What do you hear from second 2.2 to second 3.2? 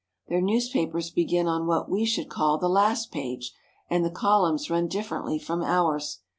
call the last